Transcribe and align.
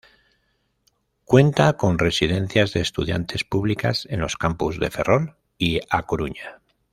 Cuenta 1.25 1.73
con 1.73 1.99
residencias 1.99 2.73
de 2.73 2.81
estudiantes 2.81 3.43
públicas 3.43 4.07
en 4.09 4.19
los 4.19 4.35
campus 4.35 4.79
de 4.79 4.89
Ferrol 4.89 5.35
y 5.59 5.81
A 5.91 6.07
Coruña. 6.07 6.59